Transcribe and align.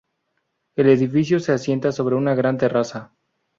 El 0.75 0.89
edificio 0.89 1.39
se 1.39 1.51
asienta 1.51 1.91
sobre 1.91 2.15
una 2.15 2.33
gran 2.33 2.57
terraza. 2.57 3.13